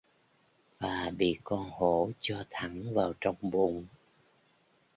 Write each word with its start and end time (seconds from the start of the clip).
Và 0.79 1.11
bị 1.17 1.37
con 1.43 1.69
hổ 1.71 2.11
cho 2.19 2.43
thẳng 2.49 2.93
vào 2.93 3.13
trong 3.21 3.35
bụng 3.41 3.87